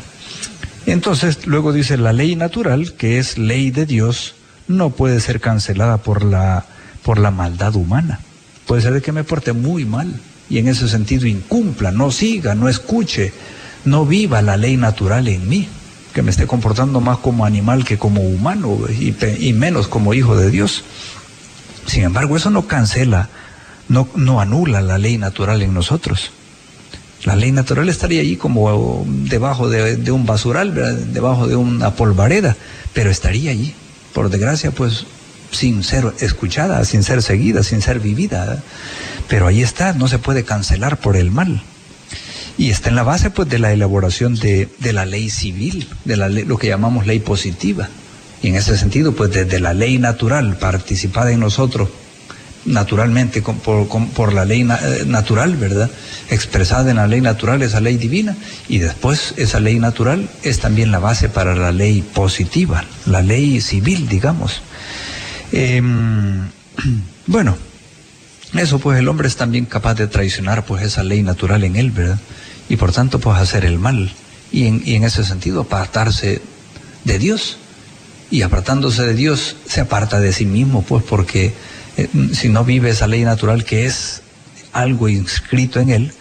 [0.86, 4.36] Entonces, luego dice, la ley natural, que es ley de Dios,
[4.68, 6.66] no puede ser cancelada por la,
[7.04, 8.20] por la maldad humana.
[8.68, 10.20] Puede ser que me porte muy mal
[10.50, 13.34] y en ese sentido incumpla, no siga, no escuche,
[13.84, 15.68] no viva la ley natural en mí,
[16.14, 20.36] que me esté comportando más como animal que como humano y, y menos como hijo
[20.38, 20.84] de Dios.
[21.88, 23.30] Sin embargo, eso no cancela
[23.88, 26.32] no, no anula la ley natural en nosotros.
[27.26, 32.56] La ley natural estaría allí como debajo de, un basural, debajo de una polvareda,
[32.94, 33.74] pero estaría allí.
[34.14, 35.06] Por desgracia, pues
[35.52, 38.62] sin ser escuchada, sin ser seguida, sin ser vivida.
[39.28, 41.64] Pero ahí está, no se puede cancelar por el mal.
[42.60, 46.30] Y está en la base pues de la elaboración de, la ley civil, de la
[46.30, 47.90] lo que llamamos ley positiva.
[48.44, 51.90] Y en ese sentido, pues desde la ley natural participada en nosotros
[52.66, 55.90] naturalmente por, la ley eh, natural, ¿verdad?
[56.30, 58.36] expresada en la ley natural, esa ley divina,
[58.68, 63.62] y después esa ley natural es también la base para la ley positiva, la ley
[63.62, 64.62] civil, digamos.
[65.52, 66.50] Em,
[67.28, 67.56] bueno,
[68.54, 71.92] eso pues el hombre es también capaz de traicionar pues esa ley natural en él,
[71.92, 72.20] ¿verdad?
[72.70, 74.12] Y por tanto pues hacer el mal.
[74.52, 76.42] Y en, y en ese sentido apartarse
[77.04, 77.58] de Dios.
[78.32, 81.54] Y apartándose de Dios se aparta de sí mismo, pues porque
[81.98, 84.22] eh, si no vive esa ley natural que es
[84.74, 86.14] algo inscrito en él,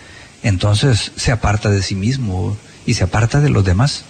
[0.42, 2.56] entonces se aparta de sí mismo
[2.86, 4.04] y se aparta de los demás.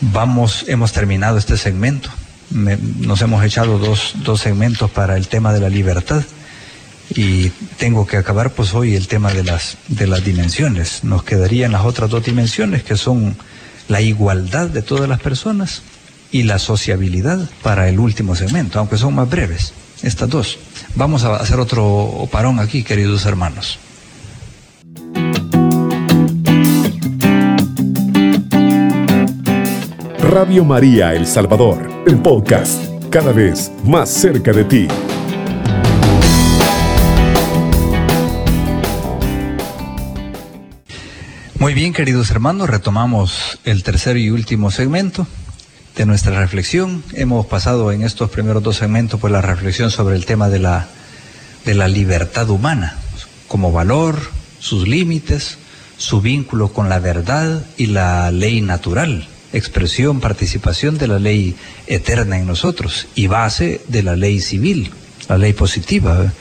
[0.00, 2.10] Vamos, hemos terminado este segmento.
[2.50, 6.22] nos hemos echado dos, dos segmentos para el tema de la libertad
[7.14, 11.04] y tengo que acabar pues hoy el tema de las, de las dimensiones.
[11.04, 13.36] Nos quedarían las otras dos dimensiones que son
[13.88, 15.82] la igualdad de todas las personas
[16.30, 20.58] y la sociabilidad para el último segmento, aunque son más breves, estas dos.
[20.94, 23.78] Vamos a hacer otro parón aquí, queridos hermanos.
[30.18, 34.88] Radio María El Salvador, el podcast, cada vez más cerca de ti.
[41.58, 45.26] Muy bien, queridos hermanos, retomamos el tercer y último segmento
[45.96, 47.02] de nuestra reflexión.
[47.14, 50.88] Hemos pasado en estos primeros dos segmentos por la reflexión sobre el tema de la,
[51.64, 52.96] de la libertad humana
[53.48, 54.20] como valor,
[54.60, 55.58] sus límites,
[55.96, 62.38] su vínculo con la verdad y la ley natural, expresión, participación de la ley eterna
[62.38, 64.92] en nosotros y base de la ley civil,
[65.28, 66.32] la ley positiva.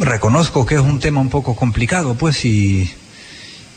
[0.00, 2.90] Reconozco que es un tema un poco complicado, pues, y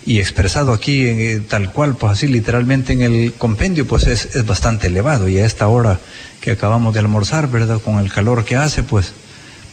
[0.06, 4.46] y expresado aquí eh, tal cual, pues así literalmente en el compendio, pues es, es,
[4.46, 5.30] bastante elevado.
[5.30, 6.00] Y a esta hora
[6.42, 7.80] que acabamos de almorzar, ¿verdad?
[7.80, 9.14] Con el calor que hace, pues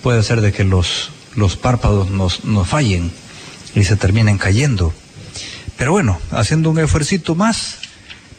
[0.03, 3.11] puede ser de que los, los párpados nos, nos fallen
[3.75, 4.93] y se terminen cayendo.
[5.77, 7.79] Pero bueno, haciendo un esfuerzo más,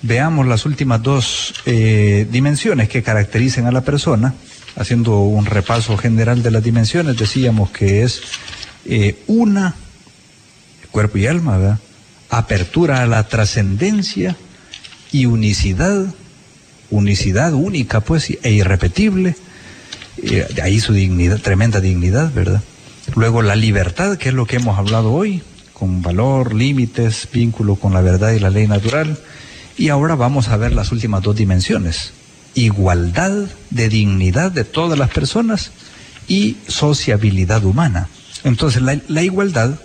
[0.01, 4.33] veamos las últimas dos eh, dimensiones que caracterizan a la persona.
[4.75, 8.21] Haciendo un repaso general de las dimensiones, decíamos que es
[8.85, 9.75] eh, una
[10.91, 11.79] cuerpo y alma, ¿verdad?
[12.29, 14.35] Apertura a la trascendencia
[15.11, 16.05] y unicidad,
[16.89, 19.35] unicidad única, pues, e irrepetible.
[20.17, 22.61] de ahí su dignidad, tremenda dignidad, ¿verdad?
[23.15, 25.41] Luego la libertad, que es lo que hemos hablado hoy,
[25.73, 29.17] con valor, límites, vínculo con la verdad y la ley natural.
[29.77, 32.13] Y ahora vamos a ver las últimas dos dimensiones.
[32.53, 35.71] Igualdad de dignidad de todas las personas
[36.27, 38.07] y sociabilidad humana.
[38.43, 39.79] Entonces la igualdad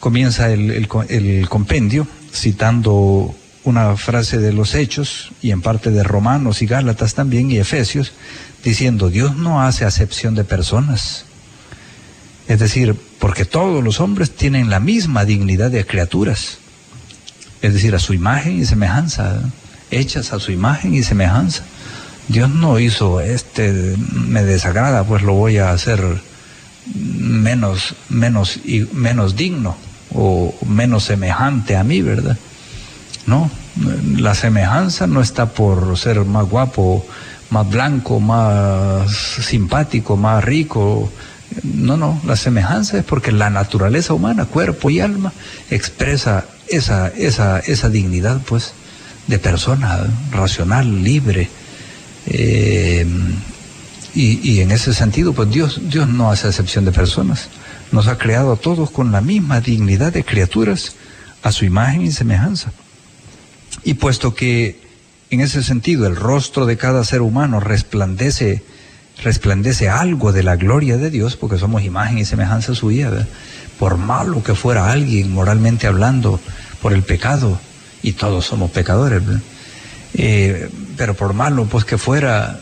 [0.00, 0.88] comienza el,
[1.48, 3.34] compendio citando
[3.64, 8.12] una frase de los Hechos y en parte de Romanos y Gálatas también y Efesios,
[8.64, 11.26] diciendo, Dios no hace acepción de personas.
[12.48, 16.58] Es decir, porque todos los hombres tienen la misma dignidad de criaturas.
[17.60, 19.42] Es decir, a su imagen y semejanza,
[19.90, 21.62] hechas a su imagen y semejanza.
[22.28, 26.02] Dios no hizo este, me desagrada, pues lo voy a hacer
[26.94, 29.76] menos, menos, y menos digno
[30.14, 32.36] o menos semejante a mí, ¿verdad?
[33.26, 33.50] No,
[34.16, 37.04] la semejanza no está por ser más guapo,
[37.50, 41.10] más blanco, más simpático, más rico.
[41.62, 45.32] No, no, la semejanza es porque la naturaleza humana, cuerpo y alma,
[45.70, 48.72] expresa esa, esa, esa dignidad, pues,
[49.26, 51.48] de persona racional, libre.
[52.26, 53.06] Eh,
[54.14, 57.48] y, y, en ese sentido, pues Dios, Dios no hace excepción de personas
[57.92, 60.94] nos ha creado a todos con la misma dignidad de criaturas,
[61.42, 62.72] a su imagen y semejanza.
[63.84, 64.80] Y puesto que
[65.30, 68.62] en ese sentido el rostro de cada ser humano resplandece,
[69.22, 73.26] resplandece algo de la gloria de Dios, porque somos imagen y semejanza suya,
[73.78, 76.40] por malo que fuera alguien moralmente hablando,
[76.82, 77.58] por el pecado,
[78.02, 79.22] y todos somos pecadores,
[80.14, 82.60] eh, pero por malo pues que fuera,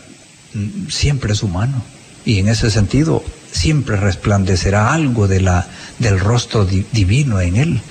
[0.53, 1.81] mm, siempre es humano.
[2.25, 5.67] Y en ese sentido, siempre resplandecerá algo de la,
[5.99, 7.81] del rostro divino en él.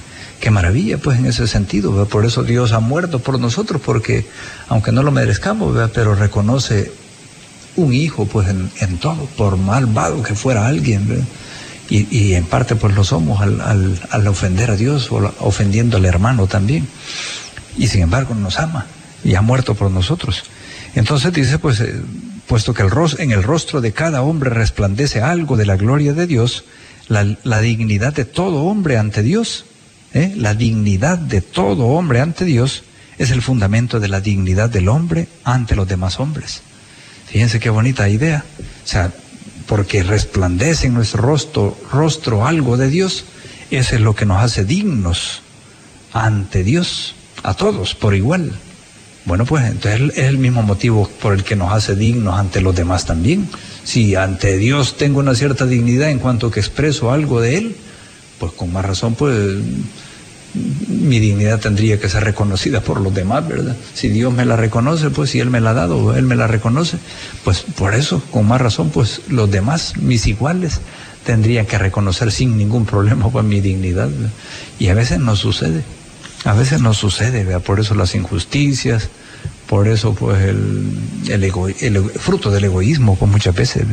[0.40, 4.26] Qué maravilla, pues en ese sentido, por eso Dios ha muerto por nosotros, porque
[4.68, 6.92] aunque no lo merezcamos, pero reconoce
[7.74, 11.26] un hijo, pues en, todo, por malvado que fuera alguien,
[11.90, 15.96] y, y, en parte pues lo somos al, al, al ofender a Dios o ofendiendo
[15.96, 16.86] al hermano también,
[17.76, 18.86] y sin embargo nos ama
[19.24, 20.44] y ha muerto por nosotros.
[20.94, 21.94] Entonces dice, pues eh,
[22.49, 26.26] puesto que el en el rostro de cada hombre resplandece algo de la gloria de
[26.26, 26.64] Dios,
[27.09, 29.66] la, dignidad de todo hombre ante Dios,
[30.14, 30.32] ¿eh?
[30.34, 32.84] la dignidad de todo hombre ante Dios
[33.18, 36.62] es el fundamento de la dignidad del hombre ante los demás hombres.
[37.26, 38.44] Fíjense qué bonita idea.
[38.84, 39.12] O sea,
[39.66, 43.24] porque resplandece en nuestro rostro, rostro algo de Dios,
[43.70, 45.42] Eso es lo que nos hace dignos
[46.14, 48.59] ante Dios, a todos, por igual.
[49.29, 52.74] Bueno, pues entonces es el mismo motivo por el que nos hace dignos ante los
[52.74, 53.47] demás también.
[53.85, 57.76] Si ante Dios tengo una cierta dignidad en cuanto que expreso algo de Él,
[58.39, 59.59] pues con más razón, pues
[60.55, 63.76] mi dignidad tendría que ser reconocida por los demás, ¿verdad?
[63.93, 66.47] Si Dios me la reconoce, pues si Él me la ha dado, Él me la
[66.47, 66.97] reconoce,
[67.45, 70.81] pues por eso, con más razón, pues los demás, mis iguales,
[71.26, 74.09] tendrían que reconocer sin ningún problema pues mi dignidad.
[74.79, 75.85] Y a veces no sucede,
[76.45, 77.59] a veces no sucede.
[77.61, 79.09] Por eso las injusticias,
[79.68, 83.84] por eso pues el, el, fruto del egoísmo, pues muchas veces.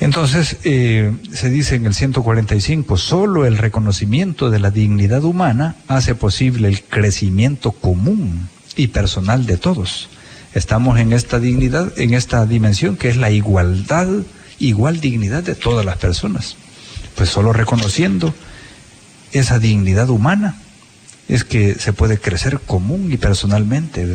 [0.00, 6.14] Entonces, eh, se dice en el 145, solo el reconocimiento de la dignidad humana hace
[6.14, 10.08] posible el crecimiento común y personal de todos.
[10.54, 14.08] Estamos en esta dignidad, en esta dimensión que es la igualdad,
[14.58, 16.56] igual dignidad de todas las personas.
[17.16, 18.32] Pues solo reconociendo
[19.32, 20.56] esa dignidad humana
[21.28, 24.06] es que se puede crecer común y personalmente.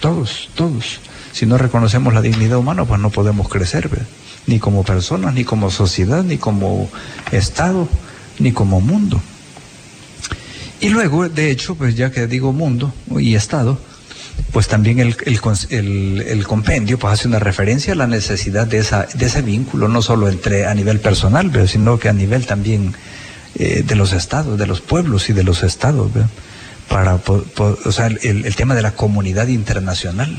[0.00, 1.00] Todos, todos.
[1.32, 3.90] Si no reconocemos la dignidad humana, pues no podemos crecer.
[4.46, 6.90] ni como personas, ni como sociedad, ni como
[7.32, 7.88] Estado,
[8.38, 9.20] ni como mundo.
[10.80, 13.78] Y luego, de hecho, pues ya que digo mundo y Estado,
[14.52, 15.16] pues también el,
[16.46, 20.28] compendio pues hace una referencia a la necesidad de, esa, de ese vínculo, no solo
[20.28, 22.94] entre a nivel personal, pero sino que a nivel también
[23.56, 26.10] eh, de los estados, de los pueblos y de los estados,
[26.88, 30.36] para, o sea, el, el tema de la comunidad internacional,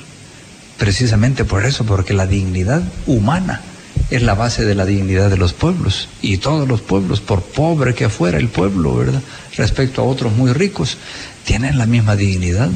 [0.77, 3.61] precisamente por eso, porque la dignidad humana
[4.09, 6.09] es la base de la dignidad de los pueblos.
[6.21, 9.21] Y todos los pueblos, por pobre que fuera el pueblo, ¿verdad?
[9.55, 10.97] Respecto a otros muy ricos,
[11.43, 12.69] tienen la misma dignidad.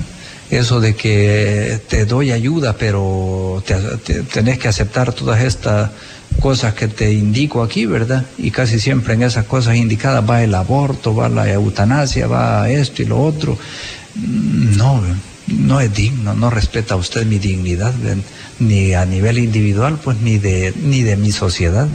[0.49, 3.63] Eso de que te doy ayuda, pero
[4.33, 5.91] tenés que aceptar todas estas
[6.39, 8.25] cosas que te indico aquí, ¿verdad?
[8.37, 13.01] Y casi siempre en esas cosas indicadas va el aborto, va la eutanasia, va esto
[13.01, 13.57] y lo otro.
[14.15, 15.01] No,
[15.47, 17.93] no es digno, no respeta usted mi dignidad,
[18.59, 21.87] ni a nivel individual, pues ni de, ni de mi sociedad,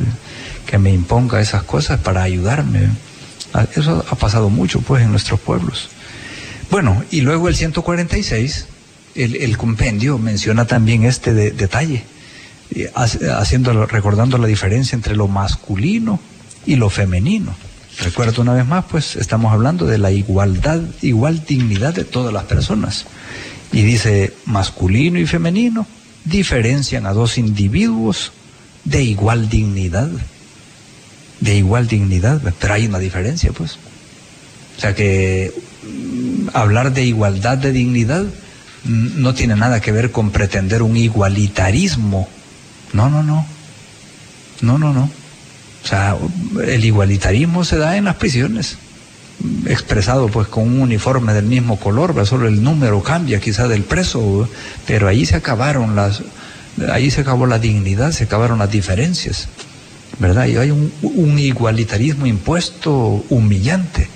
[0.66, 2.88] que me imponga esas cosas para ayudarme.
[3.52, 5.88] Ah, eso ha pasado mucho, pues, en nuestros pueblos.
[6.70, 8.66] Bueno, y luego el 146,
[9.14, 12.04] el, el compendio menciona también este detalle,
[12.94, 16.20] haciendo, recordando la diferencia entre lo masculino
[16.66, 17.54] y lo femenino.
[18.00, 22.44] Recuerdo una vez más, pues estamos hablando de la igualdad, igual dignidad de todas las
[22.44, 23.06] personas.
[23.72, 25.86] Y dice, masculino y femenino
[26.24, 28.32] diferencian a dos individuos
[28.84, 30.10] de igual dignidad.
[31.40, 33.78] De igual dignidad, pero hay una diferencia, pues.
[34.76, 35.52] O sea que
[35.82, 40.96] mm, hablar de igualdad de dignidad mm, no tiene nada que ver con pretender un
[40.96, 42.28] igualitarismo.
[42.94, 43.44] No, no, no.
[44.62, 45.10] No, no, no.
[45.84, 46.16] O sea,
[46.66, 48.78] el igualitarismo se da en las prisiones,
[49.66, 54.48] expresado pues con un uniforme del mismo color, solo el número cambia quizá del preso,
[54.86, 56.22] pero ahí se acabaron las,
[56.90, 59.48] ahí se acabó la dignidad, se acabaron las diferencias,
[60.18, 60.46] ¿verdad?
[60.46, 64.08] Y hay un, igualitarismo impuesto humillante,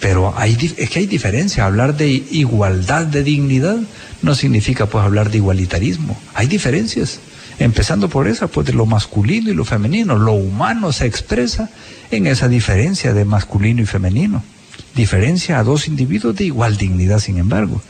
[0.00, 3.76] pero hay, es que hay diferencia, hablar de igualdad de dignidad
[4.22, 7.20] no significa pues hablar de igualitarismo, hay diferencias.
[7.58, 10.16] Empezando por esa, pues de lo masculino y lo femenino.
[10.16, 11.70] Lo humano se expresa
[12.10, 14.42] en esa diferencia de masculino y femenino.
[14.94, 17.80] Diferencia a dos individuos de igual dignidad, sin embargo.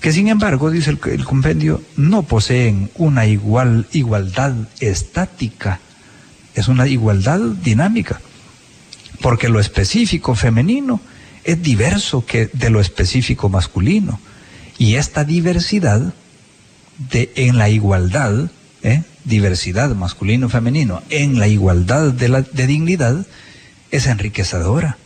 [0.00, 5.80] Que sin embargo, dice el, el compendio, no poseen una igual igualdad estática.
[6.54, 8.20] Es una igualdad dinámica.
[9.20, 11.00] Porque lo específico femenino
[11.42, 14.20] es diverso que de lo específico masculino.
[14.78, 16.14] Y esta diversidad
[17.10, 18.50] de, en la igualdad
[18.82, 19.02] ¿eh?
[19.24, 23.26] diversidad masculino-femenino en la igualdad de, la, de dignidad
[23.90, 24.96] es enriquecedora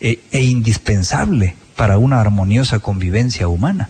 [0.00, 3.88] e, e, indispensable para una armoniosa convivencia humana.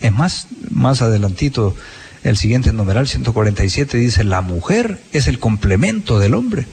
[0.00, 1.74] Es más, más adelantito,
[2.22, 6.66] el siguiente numeral 147 dice, la mujer es el complemento del hombre,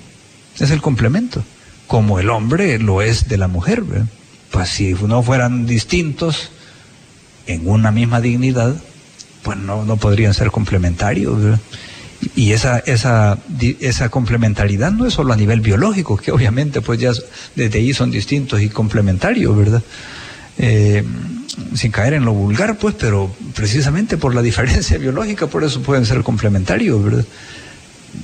[0.59, 1.43] es el complemento,
[1.87, 3.83] como el hombre lo es de la mujer.
[4.51, 6.51] Pues si no fueran distintos
[7.47, 8.75] en una misma dignidad,
[9.43, 11.59] pues no, no podrían ser complementarios.
[12.35, 13.37] Y esa, esa,
[13.79, 17.11] esa complementariedad no es solo a nivel biológico, que obviamente pues ya
[17.55, 19.83] desde ahí son distintos y complementarios, ¿verdad?
[20.57, 21.03] Eh,
[21.75, 26.05] sin caer en lo vulgar, pues, pero precisamente por la diferencia biológica, por eso pueden
[26.05, 27.25] ser complementarios, ¿verdad?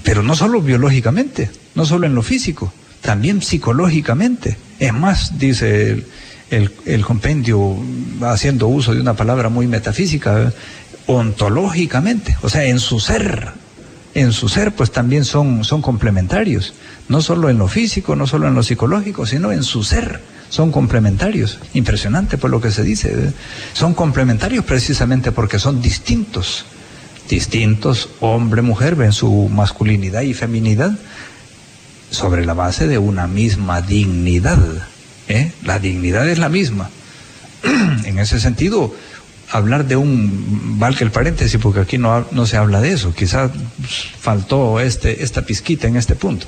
[0.04, 4.58] Pero no solo biológicamente, no solo en lo físico, también psicológicamente.
[4.80, 6.06] Es más, dice el,
[6.50, 7.76] el, el compendio,
[8.22, 10.54] haciendo uso de una palabra muy metafísica,
[11.08, 13.52] ontológicamente, o sea, en su ser,
[14.14, 16.74] en su ser, pues también son, son complementarios,
[17.08, 20.72] no solo en lo físico, no solo en lo psicológico, sino en su ser, son
[20.72, 21.60] complementarios.
[21.74, 23.10] Impresionante por lo que se dice.
[23.10, 23.34] ¿eh?
[23.74, 26.66] Son complementarios precisamente porque son distintos.
[27.30, 30.92] Distintos, hombre, mujer, ven su masculinidad y feminidad
[32.10, 34.60] sobre la base de una misma dignidad.
[35.30, 35.54] ¿eh?
[35.64, 36.90] La dignidad es la misma.
[38.04, 38.94] en ese sentido,
[39.52, 43.52] hablar de un, valga el paréntesis, porque aquí no, no se habla de eso, quizás
[44.20, 46.48] faltó este, esta pizquita en este punto.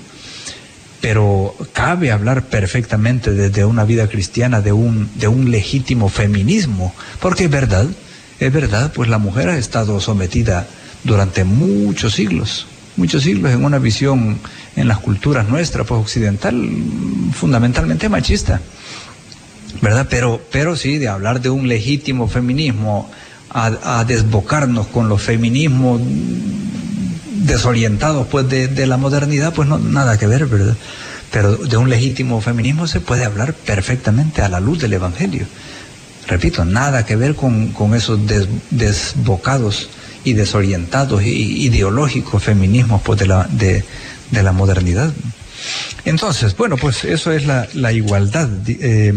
[1.02, 7.46] Pero cabe hablar perfectamente desde una vida cristiana de un, de un legítimo feminismo, porque
[7.46, 7.86] es verdad,
[8.40, 10.66] es verdad, pues la mujer ha estado sometida
[11.04, 14.40] durante muchos siglos, muchos siglos en una visión
[14.78, 16.70] en las culturas nuestras, pues occidental,
[17.34, 18.62] fundamentalmente machista.
[19.82, 20.08] ¿Verdad?
[20.10, 23.10] Pero, pero sí, de hablar de un legítimo feminismo
[23.50, 26.02] a, desbocarnos con los feminismos
[27.46, 30.76] desorientados pues de, la modernidad, pues no, nada que ver, ¿verdad?
[31.32, 35.46] Pero de un legítimo feminismo se puede hablar perfectamente a la luz del Evangelio.
[36.28, 38.20] Repito, nada que ver con, esos
[38.72, 39.90] desbocados
[40.24, 43.84] y desorientados ideológicos feminismos pues de la, de,
[44.32, 45.12] de la modernidad.
[46.06, 49.14] Entonces, bueno, pues eso es la, igualdad, eh,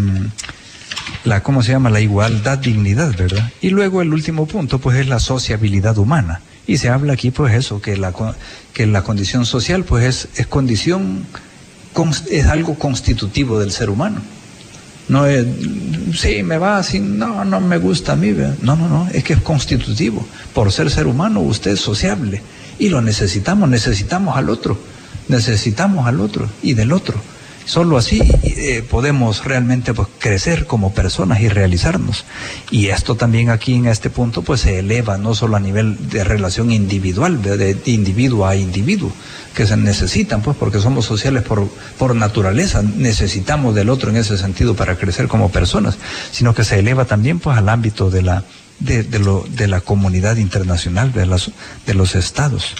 [1.24, 1.90] la, ¿cómo se llama?
[1.90, 3.51] La igualdad, dignidad, ¿verdad?
[3.61, 6.40] Y luego el último punto, pues es la sociabilidad humana.
[6.66, 8.12] Y se habla aquí, pues eso, que la,
[8.72, 11.26] que la condición social, pues es, es condición,
[12.30, 14.20] es algo constitutivo del ser humano.
[15.09, 15.47] No es,
[16.14, 18.32] sí, me va así, no, no me gusta a mí.
[18.32, 18.57] ¿verdad?
[18.62, 20.26] No, no, no, es que es constitutivo.
[20.53, 22.42] Por ser ser humano, usted es sociable.
[22.78, 24.78] Y lo necesitamos, necesitamos al otro
[25.29, 27.20] necesitamos al otro y del otro.
[27.66, 32.24] Solo así eh, podemos realmente pues, crecer como personas y realizarnos.
[32.70, 36.22] Y esto también aquí en este punto pues se eleva no solo a nivel de
[36.22, 39.11] relación individual, de, individuo a individuo,
[39.53, 41.68] que se necesitan pues porque somos sociales por,
[41.99, 45.99] por naturaleza, necesitamos del otro en ese sentido para crecer como personas,
[46.31, 48.45] sino que se eleva también pues al ámbito de la,
[48.79, 51.51] de, de, lo, de la comunidad internacional, de, las,
[51.85, 52.74] de los estados.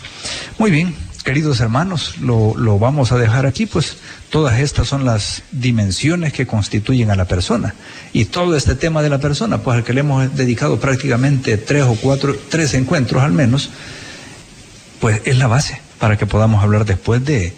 [0.59, 0.95] Muy bien,
[1.27, 3.97] queridos hermanos, lo, lo, vamos a dejar aquí, pues
[4.31, 7.75] todas estas son las dimensiones que constituyen a la persona.
[8.13, 11.83] Y todo este tema de la persona, pues al que le hemos dedicado prácticamente tres
[11.83, 13.71] o cuatro, tres encuentros al menos,
[15.01, 17.55] pues es la base para que podamos hablar después de,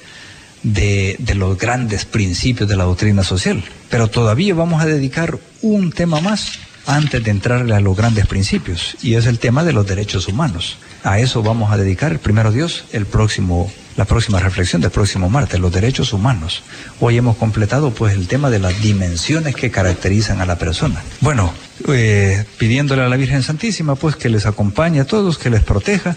[0.62, 3.62] de, de los grandes principios de la doctrina social.
[3.90, 6.58] Pero todavía vamos a dedicar un tema más
[6.88, 10.78] antes de entrarle a los grandes principios, y es el tema de los derechos humanos.
[11.04, 15.60] A eso vamos a dedicar, primero Dios, el próximo, la próxima reflexión del próximo martes,
[15.60, 16.62] los derechos humanos.
[16.98, 21.02] Hoy hemos completado pues el tema de las dimensiones que caracterizan a la persona.
[21.20, 21.52] Bueno,
[21.88, 26.16] eh, pidiéndole a la Virgen Santísima pues que les acompañe a todos, que les proteja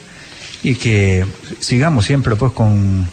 [0.64, 1.26] y que
[1.60, 3.10] sigamos siempre pues con,